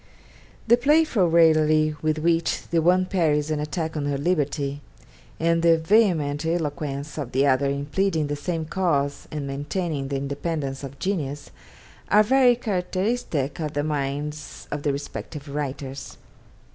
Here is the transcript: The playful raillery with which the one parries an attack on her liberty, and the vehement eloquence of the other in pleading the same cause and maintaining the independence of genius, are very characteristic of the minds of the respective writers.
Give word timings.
The 0.65 0.77
playful 0.77 1.29
raillery 1.29 1.95
with 2.01 2.17
which 2.17 2.63
the 2.69 2.81
one 2.81 3.05
parries 3.05 3.51
an 3.51 3.59
attack 3.59 3.95
on 3.95 4.07
her 4.07 4.17
liberty, 4.17 4.81
and 5.39 5.61
the 5.61 5.77
vehement 5.77 6.43
eloquence 6.43 7.19
of 7.19 7.33
the 7.33 7.45
other 7.45 7.67
in 7.67 7.85
pleading 7.85 8.25
the 8.25 8.35
same 8.35 8.65
cause 8.65 9.27
and 9.29 9.45
maintaining 9.45 10.07
the 10.07 10.15
independence 10.17 10.83
of 10.83 10.97
genius, 10.97 11.51
are 12.09 12.23
very 12.23 12.55
characteristic 12.55 13.59
of 13.59 13.73
the 13.73 13.83
minds 13.83 14.67
of 14.71 14.81
the 14.81 14.91
respective 14.91 15.47
writers. 15.47 16.17